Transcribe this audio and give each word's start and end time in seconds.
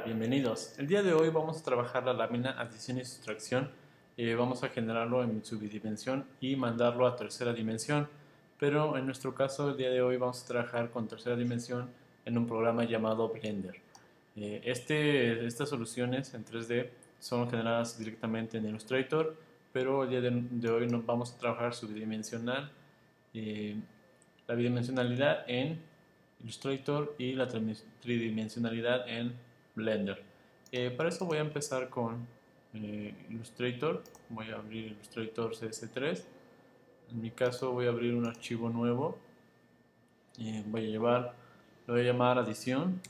Bienvenidos. 0.00 0.76
El 0.78 0.86
día 0.86 1.02
de 1.02 1.12
hoy 1.12 1.28
vamos 1.28 1.60
a 1.60 1.62
trabajar 1.62 2.04
la 2.04 2.14
lámina 2.14 2.58
adición 2.58 2.98
y 2.98 3.04
sustracción. 3.04 3.70
Eh, 4.16 4.34
vamos 4.34 4.64
a 4.64 4.70
generarlo 4.70 5.22
en 5.22 5.44
su 5.44 5.58
bidimensión 5.58 6.24
y 6.40 6.56
mandarlo 6.56 7.06
a 7.06 7.14
tercera 7.14 7.52
dimensión. 7.52 8.08
Pero 8.58 8.96
en 8.96 9.04
nuestro 9.04 9.34
caso, 9.34 9.68
el 9.68 9.76
día 9.76 9.90
de 9.90 10.00
hoy 10.00 10.16
vamos 10.16 10.42
a 10.42 10.46
trabajar 10.46 10.90
con 10.90 11.06
tercera 11.06 11.36
dimensión 11.36 11.90
en 12.24 12.38
un 12.38 12.46
programa 12.46 12.84
llamado 12.84 13.28
Blender. 13.28 13.76
Eh, 14.34 14.62
este, 14.64 15.46
estas 15.46 15.68
soluciones 15.68 16.32
en 16.32 16.46
3D 16.46 16.88
son 17.20 17.50
generadas 17.50 17.98
directamente 17.98 18.56
en 18.56 18.66
Illustrator, 18.66 19.36
pero 19.74 20.04
el 20.04 20.10
día 20.10 20.22
de, 20.22 20.70
hoy 20.70 20.86
nos 20.88 21.04
vamos 21.04 21.34
a 21.34 21.38
trabajar 21.38 21.74
su 21.74 21.86
bidimensional, 21.86 22.72
eh, 23.34 23.76
la 24.48 24.54
bidimensionalidad 24.54 25.44
en 25.46 25.78
Illustrator 26.42 27.14
y 27.18 27.34
la 27.34 27.46
tridimensionalidad 28.00 29.06
en 29.06 29.51
Blender. 29.74 30.22
Eh, 30.70 30.90
para 30.90 31.08
eso 31.08 31.24
voy 31.26 31.38
a 31.38 31.42
empezar 31.42 31.88
con 31.88 32.26
eh, 32.74 33.14
Illustrator. 33.30 34.02
Voy 34.28 34.50
a 34.50 34.56
abrir 34.56 34.86
Illustrator 34.86 35.54
CS3. 35.54 36.22
En 37.10 37.20
mi 37.20 37.30
caso 37.30 37.72
voy 37.72 37.86
a 37.86 37.90
abrir 37.90 38.14
un 38.14 38.26
archivo 38.26 38.68
nuevo. 38.68 39.18
Y 40.36 40.62
voy 40.62 40.86
a 40.86 40.88
llevar, 40.88 41.34
lo 41.86 41.94
voy 41.94 42.02
a 42.02 42.06
llamar 42.06 42.38
adición. 42.38 43.00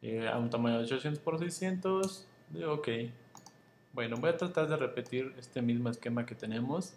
Eh, 0.00 0.28
a 0.28 0.38
un 0.38 0.48
tamaño 0.48 0.78
de 0.78 0.84
800 0.84 1.22
por 1.22 1.38
600. 1.38 2.26
De 2.50 2.64
ok. 2.64 2.88
Bueno, 3.92 4.16
voy 4.16 4.30
a 4.30 4.36
tratar 4.36 4.68
de 4.68 4.76
repetir 4.76 5.34
este 5.38 5.60
mismo 5.60 5.90
esquema 5.90 6.24
que 6.24 6.34
tenemos. 6.34 6.94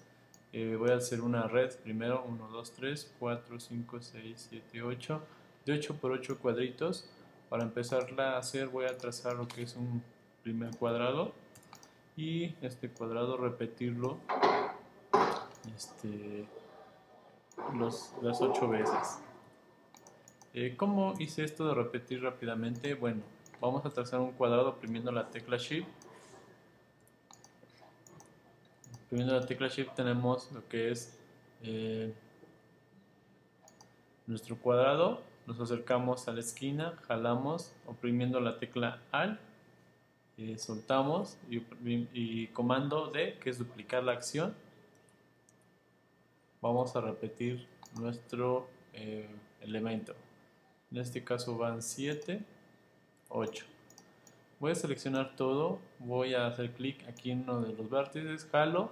voy 0.54 0.92
a 0.92 0.96
hacer 0.96 1.22
una 1.22 1.48
red 1.48 1.74
primero 1.84 2.24
1, 2.28 2.48
2, 2.50 2.72
3, 2.74 3.16
4, 3.20 3.60
5, 3.60 4.02
6, 4.02 4.48
7, 4.50 4.82
8 4.84 5.22
de 5.66 5.74
8 5.74 5.96
por 5.96 6.12
8 6.12 6.40
cuadritos. 6.40 7.10
Para 7.50 7.64
empezarla 7.64 8.36
a 8.36 8.38
hacer 8.40 8.68
voy 8.68 8.86
a 8.86 8.98
trazar 8.98 9.36
lo 9.36 9.48
que 9.48 9.64
es 9.64 9.76
un 9.76 10.04
primer 10.44 10.76
cuadrado 10.78 11.34
y 12.16 12.56
este 12.62 12.90
cuadrado 12.90 13.38
repetirlo 13.38 14.18
este, 15.76 16.48
las 18.22 18.42
8 18.42 18.70
veces. 18.70 19.20
Eh, 20.54 20.76
¿Cómo 20.78 21.14
hice 21.20 21.44
esto 21.44 21.68
de 21.68 21.74
repetir 21.74 22.24
rápidamente? 22.24 22.94
Bueno, 22.94 23.22
vamos 23.60 23.86
a 23.86 23.90
trazar 23.90 24.20
un 24.20 24.32
cuadrado 24.32 24.70
oprimiendo 24.70 25.12
la 25.12 25.30
tecla 25.30 25.58
Shift. 25.58 25.88
Oprimiendo 29.06 29.34
la 29.34 29.46
tecla 29.46 29.68
Shift 29.68 29.94
tenemos 29.94 30.52
lo 30.52 30.68
que 30.68 30.92
es 30.92 31.18
eh, 31.64 32.14
nuestro 34.28 34.58
cuadrado 34.58 35.31
nos 35.48 35.60
acercamos 35.60 36.28
a 36.28 36.34
la 36.34 36.40
esquina, 36.40 36.98
jalamos 37.08 37.74
oprimiendo 37.86 38.40
la 38.40 38.58
tecla 38.58 39.02
AL, 39.12 39.40
eh, 40.38 40.58
soltamos 40.58 41.38
y, 41.50 42.48
comando 42.48 43.08
D, 43.08 43.38
que 43.40 43.50
es 43.50 43.58
duplicar 43.58 44.04
la 44.04 44.14
acción. 44.14 44.54
Vamos 46.62 46.96
a 46.96 47.02
repetir 47.02 47.68
nuestro 48.00 48.68
eh, 48.94 49.30
elemento. 49.62 50.16
En 50.92 50.98
este 50.98 51.24
caso 51.24 51.58
van 51.58 51.82
7, 51.82 52.44
8. 53.30 53.66
Voy 54.60 54.72
a 54.72 54.76
seleccionar 54.76 55.36
todo, 55.36 55.80
voy 56.00 56.34
a 56.34 56.48
hacer 56.48 56.72
clic 56.72 57.08
aquí 57.08 57.32
en 57.32 57.42
uno 57.42 57.62
de 57.62 57.74
los 57.74 57.90
vértices, 57.90 58.48
jalo 58.52 58.92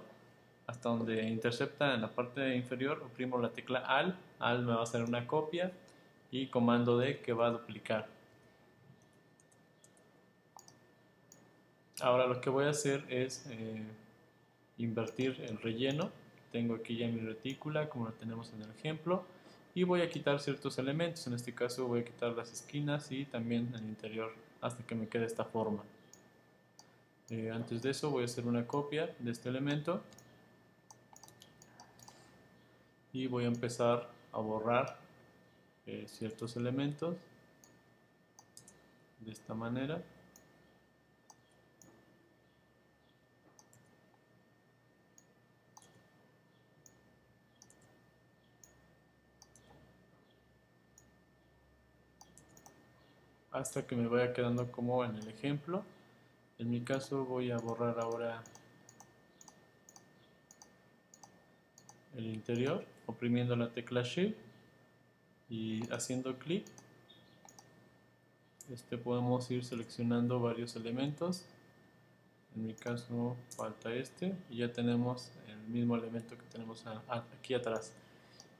hasta 0.70 0.88
donde 0.88 1.28
intercepta 1.28 1.94
en 1.94 2.00
la 2.00 2.08
parte 2.08 2.54
inferior, 2.54 3.02
oprimo 3.04 3.38
la 3.38 3.50
tecla 3.50 3.80
AL, 3.80 4.16
AL 4.38 4.62
me 4.64 4.72
va 4.72 4.80
a 4.80 4.82
hacer 4.84 5.02
una 5.02 5.26
copia, 5.26 5.72
y 6.30 6.46
comando 6.46 6.98
D 6.98 7.20
que 7.20 7.32
va 7.32 7.48
a 7.48 7.50
duplicar. 7.50 8.08
Ahora 12.00 12.26
lo 12.26 12.40
que 12.40 12.48
voy 12.48 12.64
a 12.64 12.70
hacer 12.70 13.04
es 13.08 13.46
eh, 13.50 13.82
invertir 14.78 15.40
el 15.42 15.58
relleno. 15.58 16.10
Tengo 16.50 16.74
aquí 16.74 16.96
ya 16.96 17.08
mi 17.08 17.20
retícula 17.20 17.88
como 17.88 18.06
lo 18.06 18.12
tenemos 18.12 18.52
en 18.54 18.62
el 18.62 18.70
ejemplo 18.70 19.24
y 19.74 19.84
voy 19.84 20.00
a 20.00 20.08
quitar 20.08 20.40
ciertos 20.40 20.78
elementos. 20.78 21.26
En 21.26 21.34
este 21.34 21.54
caso 21.54 21.86
voy 21.86 22.00
a 22.00 22.04
quitar 22.04 22.32
las 22.32 22.52
esquinas 22.52 23.12
y 23.12 23.24
también 23.24 23.72
el 23.74 23.82
interior 23.82 24.32
hasta 24.60 24.82
que 24.84 24.94
me 24.94 25.08
quede 25.08 25.26
esta 25.26 25.44
forma. 25.44 25.82
Eh, 27.28 27.50
antes 27.52 27.82
de 27.82 27.90
eso 27.90 28.10
voy 28.10 28.22
a 28.22 28.24
hacer 28.24 28.46
una 28.46 28.66
copia 28.66 29.14
de 29.18 29.30
este 29.30 29.48
elemento 29.48 30.02
y 33.12 33.26
voy 33.26 33.44
a 33.44 33.48
empezar 33.48 34.08
a 34.32 34.38
borrar 34.38 34.98
eh, 35.90 36.06
ciertos 36.06 36.56
elementos 36.56 37.16
de 39.18 39.32
esta 39.32 39.54
manera. 39.54 40.00
Hasta 53.50 53.84
que 53.84 53.96
me 53.96 54.06
vaya 54.06 54.32
quedando 54.32 54.70
como 54.70 55.04
en 55.04 55.16
el 55.16 55.26
ejemplo. 55.26 55.82
En 56.60 56.70
mi 56.70 56.82
caso 56.82 57.24
voy 57.24 57.50
a 57.50 57.56
borrar 57.56 57.98
ahora 57.98 58.44
el 62.16 62.26
interior 62.26 62.86
oprimiendo 63.06 63.56
la 63.56 63.72
tecla 63.72 64.02
Shift 64.02 64.49
y 65.50 65.82
haciendo 65.92 66.38
clic 66.38 66.64
este 68.72 68.96
podemos 68.96 69.50
ir 69.50 69.64
seleccionando 69.64 70.38
varios 70.38 70.76
elementos. 70.76 71.44
En 72.54 72.68
mi 72.68 72.74
caso 72.74 73.36
falta 73.56 73.92
este 73.92 74.32
y 74.48 74.58
ya 74.58 74.72
tenemos 74.72 75.32
el 75.48 75.58
mismo 75.68 75.96
elemento 75.96 76.36
que 76.36 76.44
tenemos 76.52 76.84
aquí 77.32 77.54
atrás. 77.54 77.92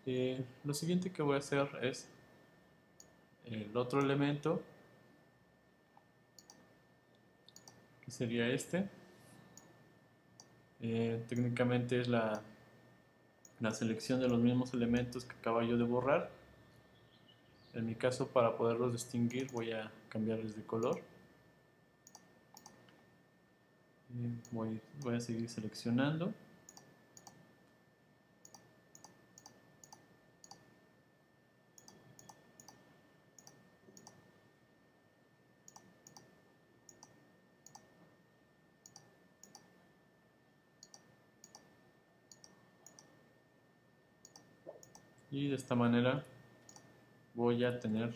Eh, 0.07 0.45
lo 0.65 0.75
siguiente 0.75 1.13
que 1.13 1.23
voy 1.23 1.37
a 1.37 1.39
hacer 1.39 1.69
es 1.83 2.09
el 3.45 3.77
otro 3.77 4.01
elemento 4.01 4.61
que 8.05 8.11
sería 8.11 8.49
este. 8.49 8.89
Eh, 10.81 11.25
técnicamente 11.29 12.01
es 12.01 12.09
la, 12.09 12.43
la 13.61 13.71
selección 13.71 14.19
de 14.19 14.29
los 14.29 14.41
mismos 14.41 14.75
elementos 14.75 15.25
que 15.25 15.37
acabo 15.37 15.63
yo 15.63 15.77
de 15.77 15.85
borrar 15.85 16.40
en 17.75 17.87
mi 17.87 17.95
caso, 17.95 18.29
para 18.29 18.57
poderlos 18.57 18.93
distinguir, 18.93 19.51
voy 19.53 19.73
a 19.73 19.91
cambiarles 20.09 20.57
de 20.57 20.63
color. 20.65 21.01
Voy, 24.51 24.81
voy 25.03 25.15
a 25.15 25.21
seguir 25.21 25.49
seleccionando. 25.49 26.35
y 45.31 45.49
de 45.49 45.55
esta 45.55 45.75
manera 45.75 46.25
voy 47.35 47.65
a 47.65 47.79
tener 47.79 48.15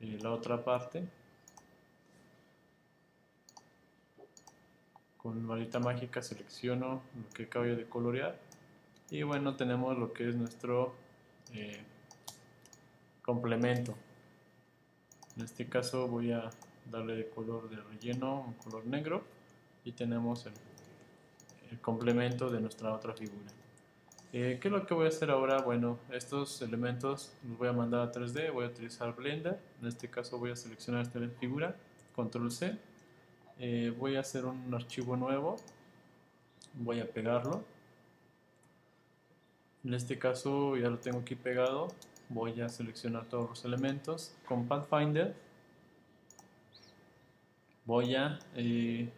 eh, 0.00 0.18
la 0.20 0.32
otra 0.32 0.64
parte 0.64 1.06
con 5.16 5.46
varita 5.46 5.78
mágica 5.78 6.22
selecciono 6.22 7.02
lo 7.14 7.30
que 7.34 7.44
acabo 7.44 7.66
de 7.66 7.84
colorear 7.84 8.38
y 9.10 9.22
bueno 9.22 9.56
tenemos 9.56 9.98
lo 9.98 10.12
que 10.12 10.28
es 10.28 10.36
nuestro 10.36 10.94
eh, 11.52 11.82
complemento. 13.22 13.94
En 15.36 15.44
este 15.44 15.68
caso 15.68 16.08
voy 16.08 16.32
a 16.32 16.50
darle 16.90 17.14
de 17.14 17.28
color 17.28 17.68
de 17.68 17.76
relleno 17.76 18.42
un 18.46 18.54
color 18.54 18.86
negro 18.86 19.24
y 19.84 19.92
tenemos 19.92 20.46
el 21.70 21.80
complemento 21.80 22.48
de 22.50 22.60
nuestra 22.60 22.92
otra 22.92 23.12
figura 23.14 23.59
eh, 24.32 24.58
¿Qué 24.60 24.68
es 24.68 24.72
lo 24.72 24.86
que 24.86 24.94
voy 24.94 25.06
a 25.06 25.08
hacer 25.08 25.30
ahora? 25.30 25.60
Bueno, 25.62 25.98
estos 26.10 26.62
elementos 26.62 27.32
los 27.48 27.58
voy 27.58 27.68
a 27.68 27.72
mandar 27.72 28.08
a 28.08 28.12
3D, 28.12 28.52
voy 28.52 28.64
a 28.64 28.68
utilizar 28.68 29.14
Blender, 29.14 29.58
en 29.80 29.88
este 29.88 30.08
caso 30.08 30.38
voy 30.38 30.50
a 30.52 30.56
seleccionar 30.56 31.02
esta 31.02 31.20
figura, 31.40 31.76
Control 32.14 32.50
C, 32.50 32.78
eh, 33.58 33.92
voy 33.98 34.16
a 34.16 34.20
hacer 34.20 34.44
un 34.44 34.72
archivo 34.72 35.16
nuevo, 35.16 35.56
voy 36.74 37.00
a 37.00 37.10
pegarlo, 37.10 37.64
en 39.84 39.94
este 39.94 40.18
caso 40.18 40.76
ya 40.76 40.88
lo 40.88 40.98
tengo 40.98 41.20
aquí 41.20 41.34
pegado, 41.34 41.88
voy 42.28 42.60
a 42.60 42.68
seleccionar 42.68 43.26
todos 43.26 43.48
los 43.48 43.64
elementos, 43.64 44.34
con 44.46 44.68
Pathfinder 44.68 45.34
voy 47.90 48.14
a 48.14 48.38
eh, 48.54 49.10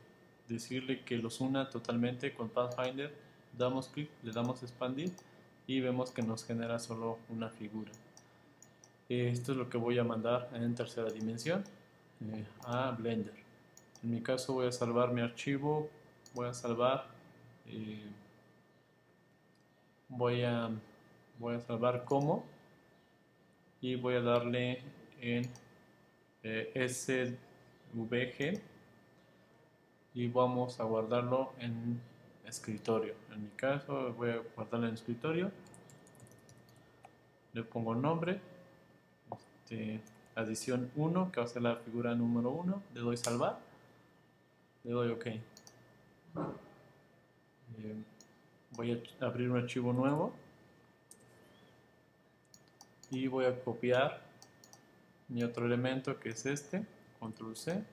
decirle 0.49 1.05
que 1.05 1.19
los 1.19 1.43
una 1.43 1.69
totalmente 1.69 2.32
con 2.32 2.49
Pathfinder 2.49 3.14
damos 3.56 3.88
clic, 3.88 4.10
le 4.22 4.32
damos 4.32 4.62
expandir 4.62 5.12
y 5.66 5.81
vemos 5.81 6.10
que 6.10 6.22
nos 6.22 6.44
genera 6.44 6.78
solo 6.78 7.19
una 7.28 7.49
figura. 7.49 7.90
Esto 9.08 9.52
es 9.52 9.58
lo 9.58 9.69
que 9.69 9.76
voy 9.78 9.99
a 9.99 10.04
mandar 10.04 10.49
en 10.54 10.75
tercera 10.75 11.10
dimensión 11.10 11.64
eh, 12.20 12.44
a 12.64 12.93
Blender. 12.93 13.34
En 14.02 14.10
mi 14.10 14.22
caso 14.22 14.54
voy 14.54 14.69
a 14.69 14.72
salvar 14.72 15.12
mi 15.12 15.20
archivo, 15.20 15.90
voy 16.34 16.49
a 16.49 16.54
salvar, 16.54 17.06
eh, 17.66 18.06
voy, 20.08 20.43
a, 20.43 20.70
voy 21.38 21.56
a 21.56 21.60
salvar 21.60 22.04
como 22.04 22.44
y 23.81 23.96
voy 23.96 24.14
a 24.14 24.20
darle 24.22 24.82
en 25.20 25.49
eh, 26.43 26.72
SVG 26.88 28.60
y 30.14 30.28
vamos 30.28 30.81
a 30.81 30.84
guardarlo 30.84 31.52
en 31.58 32.00
escritorio. 32.52 33.14
En 33.32 33.44
mi 33.44 33.49
caso 33.50 34.12
voy 34.12 34.31
a 34.31 34.43
guardarlo 34.54 34.87
en 34.87 34.94
escritorio, 34.94 35.50
le 37.54 37.62
pongo 37.62 37.94
nombre, 37.94 38.40
este, 39.32 40.00
adición 40.34 40.90
1 40.96 41.32
que 41.32 41.40
va 41.40 41.46
a 41.46 41.49
ser 41.49 41.62
la 41.62 41.76
figura 41.76 42.14
número 42.14 42.50
1, 42.50 42.82
le 42.94 43.00
doy 43.00 43.16
salvar. 43.16 43.58
Le 44.84 44.93
doy 44.93 45.10
OK. 45.10 45.26
Eh, 45.26 45.40
voy 48.72 48.93
a 48.93 49.25
abrir 49.25 49.50
un 49.50 49.58
archivo 49.58 49.93
nuevo. 49.93 50.34
Y 53.10 53.28
voy 53.28 53.44
a 53.44 53.62
copiar 53.62 54.22
mi 55.28 55.43
otro 55.43 55.66
elemento 55.66 56.19
que 56.19 56.31
es 56.31 56.44
este, 56.46 56.84
control 57.19 57.56
C, 57.56 57.84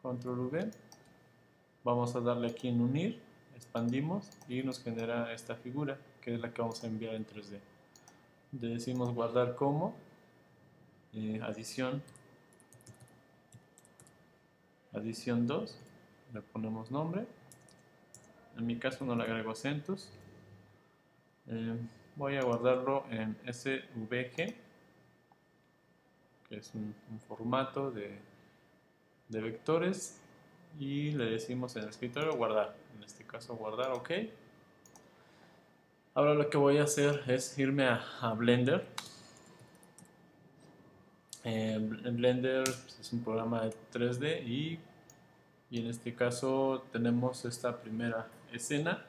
control 0.00 0.38
V, 0.46 0.70
vamos 1.86 2.16
a 2.16 2.20
darle 2.20 2.48
aquí 2.48 2.66
en 2.66 2.80
unir, 2.80 3.20
expandimos 3.54 4.28
y 4.48 4.60
nos 4.64 4.82
genera 4.82 5.32
esta 5.32 5.54
figura 5.54 5.96
que 6.20 6.34
es 6.34 6.40
la 6.40 6.52
que 6.52 6.60
vamos 6.60 6.82
a 6.82 6.88
enviar 6.88 7.14
en 7.14 7.24
3D. 7.24 7.60
Le 8.60 8.68
decimos 8.68 9.14
guardar 9.14 9.54
como, 9.54 9.94
eh, 11.14 11.40
adición 11.42 12.02
adición 14.92 15.46
2, 15.46 15.78
le 16.34 16.40
ponemos 16.40 16.90
nombre, 16.90 17.24
en 18.56 18.66
mi 18.66 18.76
caso 18.78 19.04
no 19.04 19.14
le 19.14 19.22
agrego 19.22 19.52
acentos, 19.52 20.10
eh, 21.46 21.76
voy 22.16 22.36
a 22.36 22.42
guardarlo 22.42 23.04
en 23.10 23.36
SVG, 23.46 24.56
que 26.48 26.56
es 26.56 26.74
un, 26.74 26.94
formato 27.28 27.90
de, 27.90 28.18
de, 29.28 29.40
vectores, 29.40 30.20
y 30.78 31.12
le 31.12 31.26
decimos 31.26 31.74
en 31.76 31.84
el 31.84 31.88
escritorio 31.88 32.34
guardar, 32.34 32.76
en 32.96 33.04
este 33.04 33.24
caso 33.24 33.56
guardar, 33.56 33.92
ok. 33.92 34.10
Ahora 36.14 36.34
lo 36.34 36.48
que 36.48 36.56
voy 36.56 36.78
a 36.78 36.84
hacer 36.84 37.22
es 37.26 37.58
irme 37.58 37.86
a, 37.86 38.32
Blender. 38.34 38.86
Eh, 41.44 41.78
Blender 41.80 42.64
es 43.00 43.12
un 43.12 43.22
programa 43.22 43.62
de 43.62 43.70
3D 43.92 44.46
y 44.46 44.78
y 45.70 45.80
en 45.80 45.88
este 45.88 46.14
caso 46.14 46.84
tenemos 46.92 47.44
esta 47.44 47.80
primera 47.80 48.28
escena. 48.52 49.04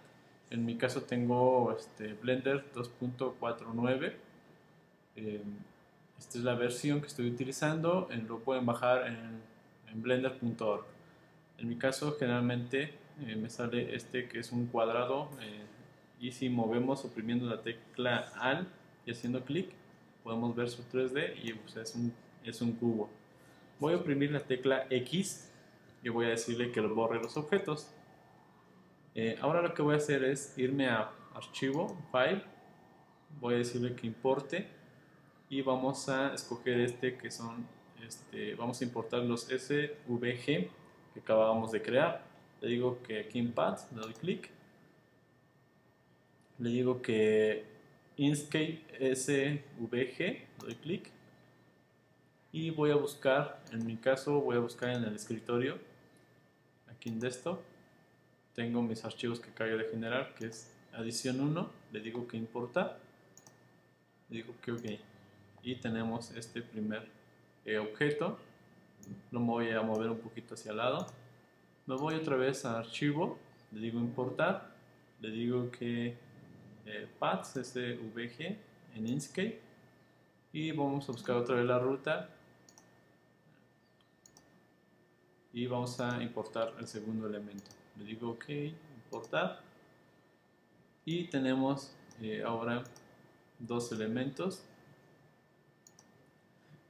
En 0.49 0.65
mi 0.65 0.75
caso 0.77 1.03
tengo 1.03 1.75
este 1.77 2.13
Blender 2.13 2.65
2.49 2.73 4.13
eh, 5.15 5.41
esta 6.17 6.37
es 6.37 6.43
la 6.43 6.55
versión 6.55 7.01
que 7.01 7.07
estoy 7.07 7.29
utilizando. 7.29 8.09
Lo 8.27 8.39
pueden 8.39 8.65
bajar 8.65 9.07
en, 9.07 10.01
blender.org 10.01 10.85
en 11.57 11.67
mi 11.67 11.77
caso 11.77 12.15
generalmente 12.19 12.93
eh, 13.25 13.35
me 13.35 13.49
sale 13.49 13.95
este 13.95 14.27
que 14.27 14.39
es 14.39 14.51
un 14.51 14.67
cuadrado 14.67 15.29
y 16.19 16.31
si 16.31 16.49
movemos 16.49 17.05
oprimiendo 17.05 17.45
la 17.45 17.61
tecla 17.61 18.31
AL 18.35 18.67
y 19.05 19.11
haciendo 19.11 19.43
clic 19.43 19.69
podemos 20.23 20.55
ver 20.55 20.69
su 20.69 20.83
3D 20.83 21.35
y 21.43 21.79
es, 21.79 21.95
un, 21.95 22.13
es 22.43 22.61
un 22.61 22.71
cubo 22.73 23.09
voy 23.79 23.93
a 23.93 23.97
oprimir 23.97 24.31
la 24.31 24.39
tecla 24.39 24.87
X 24.89 25.51
y 26.03 26.09
voy 26.09 26.25
a 26.25 26.29
decirle 26.29 26.71
que 26.71 26.81
borre 26.81 27.21
los 27.21 27.37
objetos. 27.37 27.91
Eh, 29.15 29.37
ahora 29.41 29.61
lo 29.61 29.73
que 29.73 29.81
voy 29.81 29.95
a 29.95 29.97
hacer 29.97 30.23
es 30.23 30.57
irme 30.57 30.87
a 30.87 31.11
archivo, 31.33 31.97
file, 32.11 32.43
voy 33.39 33.55
a 33.55 33.57
decirle 33.57 33.95
que 33.95 34.07
importe 34.07 34.67
y 35.49 35.61
vamos 35.61 36.09
a 36.09 36.33
escoger 36.33 36.79
este 36.79 37.17
que 37.17 37.31
son, 37.31 37.67
este, 38.05 38.55
vamos 38.55 38.81
a 38.81 38.83
importar 38.83 39.21
los 39.21 39.47
SVG 39.47 40.69
que 41.17 41.33
acabamos 41.33 41.71
de 41.71 41.81
crear. 41.81 42.21
Le 42.61 42.69
digo 42.69 43.01
que 43.03 43.19
aquí 43.21 43.39
en 43.39 43.51
Path, 43.51 43.91
le 43.91 44.01
doy 44.01 44.13
clic. 44.13 44.49
Le 46.59 46.69
digo 46.69 47.01
que 47.01 47.65
Inkscape 48.17 49.15
SVG, 49.15 50.19
le 50.19 50.47
doy 50.59 50.75
clic. 50.75 51.11
Y 52.51 52.71
voy 52.71 52.91
a 52.91 52.95
buscar, 52.95 53.61
en 53.71 53.85
mi 53.85 53.97
caso 53.97 54.41
voy 54.41 54.55
a 54.57 54.59
buscar 54.59 54.89
en 54.89 55.03
el 55.03 55.15
escritorio 55.15 55.77
aquí 56.97 57.09
en 57.09 57.19
desktop 57.19 57.59
tengo 58.55 58.81
mis 58.81 59.05
archivos 59.05 59.39
que 59.39 59.49
acabo 59.51 59.77
de 59.77 59.85
generar 59.85 60.33
que 60.33 60.47
es 60.47 60.73
adición 60.93 61.39
1 61.39 61.69
le 61.91 61.99
digo 61.99 62.27
que 62.27 62.37
importar 62.37 62.99
le 64.29 64.37
digo 64.37 64.53
que 64.63 64.71
ok 64.71 64.85
y 65.61 65.75
tenemos 65.75 66.31
este 66.31 66.61
primer 66.61 67.07
eh, 67.65 67.77
objeto 67.77 68.39
lo 69.31 69.39
voy 69.41 69.71
a 69.71 69.81
mover 69.81 70.09
un 70.09 70.19
poquito 70.19 70.53
hacia 70.53 70.71
el 70.71 70.77
lado 70.77 71.07
me 71.85 71.95
voy 71.95 72.15
otra 72.15 72.35
vez 72.35 72.65
a 72.65 72.79
archivo 72.79 73.37
le 73.71 73.79
digo 73.79 73.99
importar 73.99 74.75
le 75.21 75.31
digo 75.31 75.71
que 75.71 76.15
eh, 76.85 77.07
paths 77.19 77.53
svg 77.53 78.57
en 78.95 79.07
Inkscape 79.07 79.61
y 80.53 80.71
vamos 80.71 81.07
a 81.09 81.11
buscar 81.11 81.35
otra 81.35 81.55
vez 81.55 81.65
la 81.65 81.79
ruta 81.79 82.29
y 85.57 85.65
vamos 85.65 85.99
a 85.99 86.21
importar 86.21 86.73
el 86.79 86.87
segundo 86.87 87.25
elemento. 87.25 87.71
Le 87.97 88.05
digo 88.05 88.29
OK, 88.29 88.49
importar 88.49 89.59
y 91.03 91.23
tenemos 91.25 91.95
eh, 92.21 92.43
ahora 92.45 92.83
dos 93.57 93.91
elementos. 93.91 94.63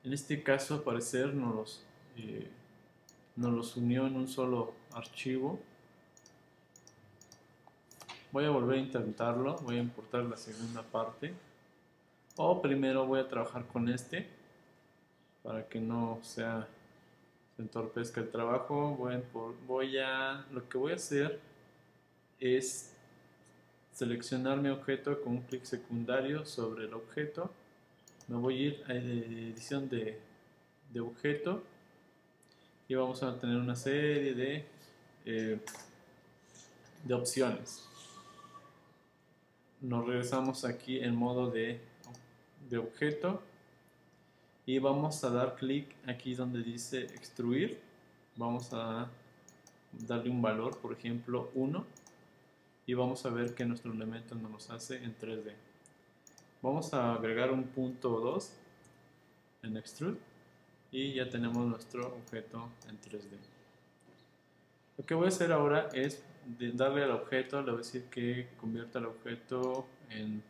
En 0.04 0.14
este 0.14 0.44
caso, 0.44 0.76
al 0.76 0.82
parecer, 0.82 1.34
nos 1.34 1.56
los, 1.56 1.86
eh, 2.18 2.48
nos 3.36 3.54
los 3.54 3.78
unió 3.78 4.08
en 4.08 4.16
un 4.16 4.28
solo 4.28 4.74
archivo. 4.94 5.60
Voy 8.32 8.46
a 8.46 8.50
volver 8.50 8.80
a 8.80 8.82
intentarlo, 8.82 9.56
voy 9.58 9.78
a 9.78 9.80
importar 9.80 10.24
la 10.24 10.38
segunda 10.38 10.82
parte. 10.82 11.34
O 12.36 12.62
primero 12.62 13.06
voy 13.06 13.20
a 13.20 13.28
trabajar 13.28 13.66
con 13.68 13.90
este 13.90 14.28
para 15.44 15.68
que 15.68 15.80
no 15.80 16.20
sea 16.24 16.68
entorpezca 17.58 18.22
el 18.22 18.30
trabajo. 18.30 18.96
Voy, 18.96 19.24
voy 19.68 19.98
a, 20.00 20.46
lo 20.52 20.68
que 20.68 20.78
voy 20.78 20.92
a 20.94 20.96
hacer 20.96 21.40
es 22.40 22.94
seleccionar 23.92 24.58
mi 24.58 24.70
objeto 24.70 25.22
con 25.22 25.34
un 25.34 25.42
clic 25.44 25.64
secundario 25.64 26.46
sobre 26.46 26.86
el 26.86 26.94
objeto. 26.94 27.52
Me 28.28 28.36
voy 28.36 28.56
a 28.56 28.68
ir 28.68 28.84
a 28.88 28.94
edición 28.94 29.90
de 29.90 30.20
objeto 31.00 31.64
y 32.88 32.96
vamos 32.96 33.22
a 33.24 33.38
tener 33.38 33.58
una 33.58 33.76
serie 33.76 34.34
de, 34.34 34.66
eh, 35.26 35.60
de 37.04 37.14
opciones. 37.14 37.88
Nos 39.82 40.06
regresamos 40.06 40.66
aquí 40.66 41.00
en 41.00 41.16
modo 41.16 41.50
de, 41.50 41.80
de 42.70 42.78
objeto. 42.78 43.42
Y 44.66 44.80
vamos 44.80 45.24
a 45.24 45.30
dar 45.30 45.56
clic 45.56 45.96
aquí 46.08 46.36
donde 46.36 46.62
dice 46.62 47.04
extruir. 47.04 47.80
Vamos 48.36 48.74
a 48.74 49.10
darle 49.92 50.30
un 50.30 50.42
valor 50.42 50.78
por 50.78 50.94
ejemplo 50.94 51.50
1 51.56 51.86
y 52.86 52.94
vamos 52.94 53.26
a 53.26 53.30
ver 53.30 53.56
que 53.56 53.66
nuestro 53.66 53.92
elemento 53.94 54.36
nos 54.36 54.52
los 54.52 54.70
hace 54.70 54.98
en 54.98 55.18
3D 55.18 55.54
vamos 56.62 56.94
a 56.94 57.14
agregar 57.14 57.52
un 57.52 57.64
punto 57.64 58.20
2 58.20 58.52
en 59.64 59.78
extrude 59.78 60.18
y 60.98 61.14
ya 61.14 61.30
tenemos 61.30 61.66
nuestro 61.66 62.08
objeto 62.08 62.70
en 62.90 63.00
3D 63.00 63.58
lo 64.98 65.06
que 65.06 65.14
voy 65.14 65.26
a 65.26 65.28
hacer 65.28 65.52
ahora 65.52 65.90
es 65.94 66.24
darle 66.74 67.04
al 67.04 67.12
objeto, 67.12 67.62
le 67.62 67.72
voy 67.72 67.76
a 67.76 67.84
decir 67.84 68.06
que 68.06 68.48
convierta 68.60 68.98
el 68.98 69.06
objeto 69.06 69.86
en, 70.10 70.42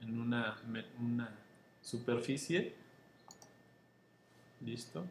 en 0.00 0.18
una, 0.18 0.56
una 0.98 1.28
superficie. 1.82 2.74
Listo. 4.64 5.04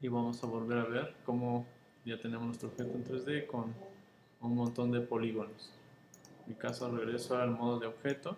Y 0.00 0.08
vamos 0.08 0.42
a 0.42 0.46
volver 0.46 0.78
a 0.78 0.84
ver 0.84 1.14
cómo 1.26 1.66
ya 2.06 2.18
tenemos 2.18 2.46
nuestro 2.46 2.70
objeto 2.70 2.92
en 2.94 3.04
3D 3.04 3.46
con 3.46 3.74
un 4.40 4.54
montón 4.54 4.90
de 4.90 5.00
polígonos. 5.00 5.74
En 6.44 6.54
mi 6.54 6.54
caso 6.54 6.90
regreso 6.90 7.36
al 7.36 7.50
modo 7.50 7.80
de 7.80 7.86
objeto 7.86 8.36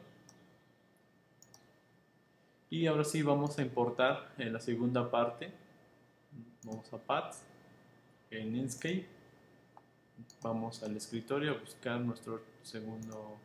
y 2.73 2.87
ahora 2.87 3.05
sí 3.05 3.23
vamos 3.23 3.59
a 3.59 3.63
importar 3.63 4.33
en 4.39 4.53
la 4.53 4.59
segunda 4.59 5.11
parte 5.11 5.53
vamos 6.65 6.93
a 6.93 6.99
Paths 6.99 7.45
en 8.31 8.57
Inkscape 8.57 9.07
vamos 10.43 10.83
al 10.83 10.97
escritorio 10.97 11.53
a 11.53 11.59
buscar 11.59 12.01
nuestro 12.01 12.43
segundo 12.63 13.37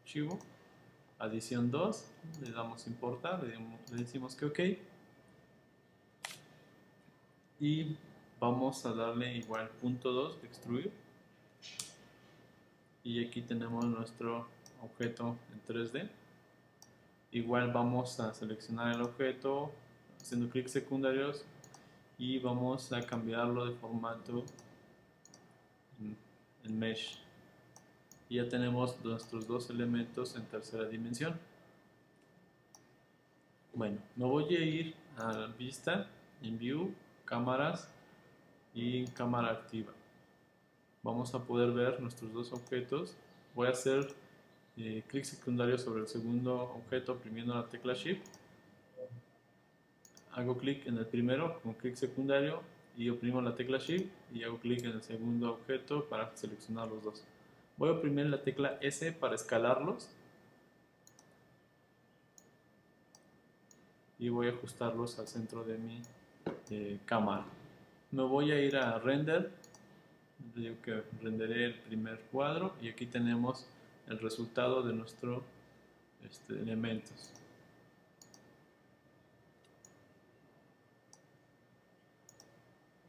archivo 0.00 0.38
adición 1.20 1.70
2, 1.70 2.04
le 2.42 2.50
damos 2.50 2.86
importar, 2.86 3.42
le, 3.42 3.56
le 3.92 3.96
decimos 3.96 4.34
que 4.34 4.46
ok. 4.46 4.60
Y 7.60 7.96
vamos 8.40 8.84
a 8.86 8.94
darle 8.94 9.36
igual 9.36 9.68
punto 9.68 10.12
2 10.12 10.40
de 10.40 10.48
extruir. 10.48 10.92
Y 13.04 13.24
aquí 13.24 13.42
tenemos 13.42 13.84
nuestro 13.84 14.48
objeto 14.82 15.36
en 15.52 15.74
3D. 15.74 16.08
Igual 17.32 17.72
vamos 17.72 18.18
a 18.18 18.34
seleccionar 18.34 18.94
el 18.94 19.02
objeto 19.02 19.72
haciendo 20.20 20.50
clic 20.50 20.66
secundarios 20.66 21.44
y 22.18 22.40
vamos 22.40 22.92
a 22.92 23.00
cambiarlo 23.02 23.66
de 23.66 23.74
formato 23.76 24.44
en, 26.64 26.78
mesh 26.78 27.20
y 28.28 28.36
ya 28.36 28.48
tenemos 28.48 29.02
nuestros 29.04 29.46
dos 29.46 29.70
elementos 29.70 30.34
en 30.36 30.44
tercera 30.46 30.88
dimensión. 30.88 31.38
Bueno, 33.74 33.98
me 34.16 34.24
voy 34.24 34.54
a 34.56 34.60
ir 34.60 34.94
a 35.16 35.46
vista, 35.56 36.08
en 36.42 36.58
view, 36.58 36.92
cámaras 37.24 37.88
y 38.74 39.06
cámara 39.06 39.52
activa. 39.52 39.92
Vamos 41.02 41.34
a 41.34 41.44
poder 41.44 41.70
ver 41.70 42.00
nuestros 42.00 42.32
dos 42.32 42.52
objetos. 42.52 43.16
Voy 43.54 43.68
a 43.68 43.70
hacer 43.70 44.14
eh, 44.76 45.02
clic 45.06 45.24
secundario 45.24 45.78
sobre 45.78 46.02
el 46.02 46.08
segundo 46.08 46.54
objeto 46.62 47.12
oprimiendo 47.12 47.54
la 47.54 47.68
tecla 47.68 47.94
Shift. 47.94 48.26
Hago 50.32 50.56
clic 50.58 50.86
en 50.86 50.98
el 50.98 51.06
primero 51.06 51.60
con 51.60 51.74
clic 51.74 51.96
secundario 51.96 52.62
y 52.96 53.08
oprimo 53.08 53.40
la 53.40 53.54
tecla 53.54 53.78
Shift 53.78 54.10
y 54.32 54.44
hago 54.44 54.58
clic 54.58 54.84
en 54.84 54.92
el 54.92 55.02
segundo 55.02 55.52
objeto 55.52 56.08
para 56.08 56.34
seleccionar 56.36 56.88
los 56.88 57.02
dos. 57.02 57.24
Voy 57.76 57.88
a 57.88 57.92
oprimir 57.92 58.26
la 58.26 58.42
tecla 58.42 58.76
S 58.82 59.10
para 59.12 59.34
escalarlos. 59.34 60.10
Y 64.18 64.28
voy 64.28 64.48
a 64.48 64.50
ajustarlos 64.50 65.18
al 65.18 65.26
centro 65.26 65.64
de 65.64 65.78
mi 65.78 66.02
eh, 66.68 66.98
cámara. 67.06 67.46
Me 68.10 68.22
voy 68.22 68.52
a 68.52 68.60
ir 68.60 68.76
a 68.76 68.98
render. 68.98 69.50
Digo 70.54 70.76
que 70.82 71.02
renderé 71.22 71.64
el 71.64 71.74
primer 71.74 72.20
cuadro 72.30 72.74
y 72.82 72.90
aquí 72.90 73.06
tenemos 73.06 73.66
el 74.10 74.18
resultado 74.18 74.82
de 74.82 74.92
nuestros 74.92 75.42
este, 76.28 76.54
elementos. 76.54 77.32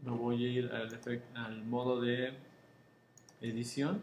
Me 0.04 0.12
voy 0.12 0.46
a 0.46 0.48
ir 0.48 0.72
al, 0.72 1.00
al 1.36 1.64
modo 1.66 2.00
de 2.00 2.34
edición. 3.42 4.02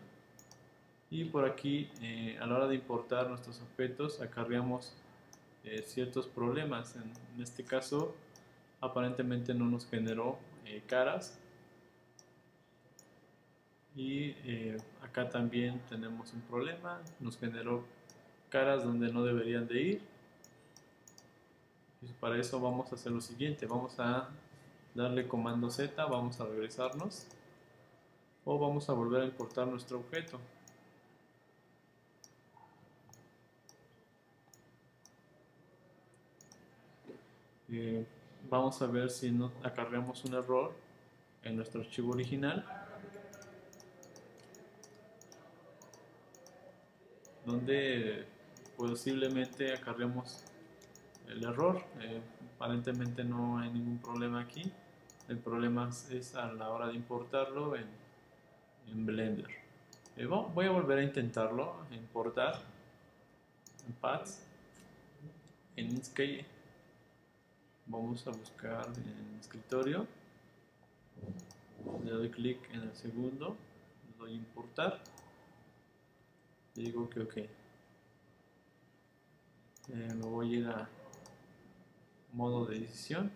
Y 1.10 1.24
por 1.24 1.46
aquí 1.46 1.90
eh, 2.02 2.36
a 2.40 2.46
la 2.46 2.56
hora 2.56 2.66
de 2.66 2.74
importar 2.74 3.28
nuestros 3.30 3.60
objetos 3.62 4.20
acarreamos 4.20 4.94
eh, 5.64 5.82
ciertos 5.82 6.26
problemas. 6.26 6.96
En, 6.96 7.40
este 7.42 7.64
caso 7.64 8.14
aparentemente 8.80 9.54
no 9.54 9.64
nos 9.64 9.86
generó 9.86 10.38
eh, 10.66 10.82
caras 10.86 11.38
y 13.98 14.76
acá 15.02 15.28
también 15.28 15.80
tenemos 15.88 16.32
un 16.32 16.40
problema. 16.42 17.00
Nos 17.18 17.36
generó 17.36 17.84
caras 18.48 18.84
donde 18.84 19.12
no 19.12 19.24
deberían 19.24 19.66
de 19.66 19.82
ir. 19.82 20.02
Y 22.00 22.06
para 22.20 22.38
eso 22.38 22.60
vamos 22.60 22.92
a 22.92 22.94
hacer 22.94 23.10
lo 23.10 23.20
siguiente. 23.20 23.66
Vamos 23.66 23.98
a 23.98 24.28
darle 24.94 25.26
comando 25.26 25.68
Z 25.68 26.06
vamos 26.06 26.40
a 26.40 26.46
regresarnos 26.46 27.26
o 28.44 28.58
vamos 28.58 28.88
a 28.88 28.92
volver 28.92 29.22
a 29.22 29.24
importar 29.24 29.66
nuestro 29.66 29.98
objeto. 29.98 30.38
Eh, 37.68 38.06
vamos 38.48 38.80
a 38.80 38.86
ver 38.86 39.10
si 39.10 39.32
no 39.32 39.50
acarreamos 39.64 40.24
un 40.24 40.34
error 40.34 40.72
en 41.42 41.56
nuestro 41.56 41.80
archivo 41.80 42.12
original 42.12 42.77
donde 47.58 48.24
posiblemente 48.76 49.74
acarreamos 49.74 50.44
el 51.26 51.44
error. 51.44 51.82
Eh, 52.00 52.20
aparentemente 52.54 53.24
no 53.24 53.58
hay 53.58 53.70
ningún 53.70 53.98
problema 53.98 54.40
aquí. 54.40 54.72
El 55.28 55.38
problema 55.38 55.90
es 56.10 56.34
a 56.34 56.52
la 56.52 56.70
hora 56.70 56.88
de 56.88 56.94
importarlo 56.94 57.74
en, 57.76 57.86
Blender. 58.90 59.48
Eh, 60.16 60.24
voy 60.24 60.64
a 60.64 60.70
volver 60.70 61.00
a 61.00 61.02
intentarlo 61.02 61.84
importar 61.90 62.58
en 63.86 63.92
Paths 63.92 64.42
en 65.76 65.90
Inkscape 65.90 66.46
vamos 67.84 68.26
a 68.26 68.30
buscar 68.30 68.86
en 68.96 69.38
escritorio. 69.38 70.06
Le 72.02 72.10
doy 72.10 72.30
clic 72.30 72.58
en 72.72 72.80
el 72.80 72.96
segundo 72.96 73.56
le 74.06 74.16
doy 74.16 74.32
importar 74.34 75.02
digo 76.78 77.10
que 77.10 77.20
ok. 77.20 77.36
Eh, 77.36 77.48
me 79.88 80.26
voy 80.26 80.54
a 80.54 80.58
ir 80.58 80.66
a 80.68 80.88
modo 82.32 82.66
de 82.66 82.80
decisión. 82.80 83.32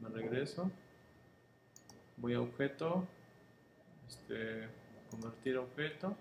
Me 0.00 0.08
regreso. 0.08 0.70
Voy 2.16 2.34
a 2.34 2.40
objeto. 2.40 3.06
Este, 4.06 4.68
convertir 5.10 5.56
objeto. 5.58 6.16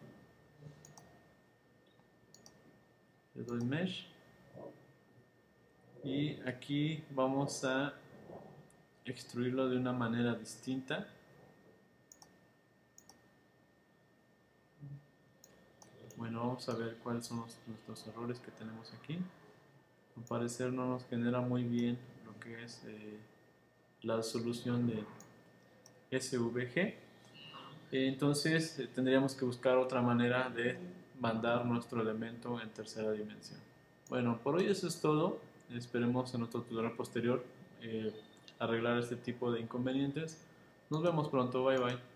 Le 3.35 3.43
doy 3.43 3.63
mesh. 3.63 4.07
Y 6.03 6.39
aquí 6.47 7.03
vamos 7.11 7.63
a 7.63 7.93
extruirlo 9.05 9.69
de 9.69 9.77
una 9.77 9.93
manera 9.93 10.33
distinta 10.35 11.14
bueno 16.25 16.39
vamos 16.39 16.67
a 16.69 16.73
ver 16.73 16.97
cuáles 17.03 17.27
son 17.27 17.37
nuestros 17.67 18.07
errores 18.07 18.39
que 18.39 18.49
tenemos 18.49 18.91
aquí. 18.93 19.19
Al 20.17 20.23
parecer 20.23 20.73
no 20.73 20.87
nos 20.87 21.05
genera 21.05 21.39
muy 21.39 21.63
bien 21.63 21.99
lo 22.25 22.39
que 22.39 22.63
es 22.63 22.81
eh, 22.87 23.19
la 24.01 24.23
solución 24.23 24.87
de 24.87 26.19
SVG 26.19 26.95
entonces 27.91 28.79
eh, 28.79 28.87
tendríamos 28.87 29.35
que 29.35 29.45
buscar 29.45 29.77
otra 29.77 30.01
manera 30.01 30.49
de 30.49 30.79
mandar 31.19 31.63
nuestro 31.63 32.01
elemento 32.01 32.59
en 32.59 32.69
tercera 32.69 33.11
dimensión. 33.11 33.59
Bueno 34.09 34.39
por 34.43 34.55
hoy 34.55 34.65
eso 34.65 34.87
es 34.87 34.99
todo. 34.99 35.39
Esperemos 35.75 36.33
en 36.33 36.41
otro 36.41 36.61
tutorial 36.63 36.93
posterior 36.93 37.45
eh, 37.81 38.11
arreglar 38.57 38.97
este 38.97 39.15
tipo 39.15 39.51
de 39.51 39.59
inconvenientes. 39.59 40.43
Nos 40.89 41.03
vemos 41.03 41.29
pronto, 41.29 41.63
bye 41.63 41.77
bye. 41.77 42.14